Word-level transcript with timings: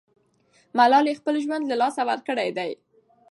ملالۍ 0.77 1.13
خپل 1.19 1.35
ژوند 1.43 1.63
له 1.67 1.75
لاسه 1.81 2.01
ورکړی 2.09 2.49
دی. 2.57 2.71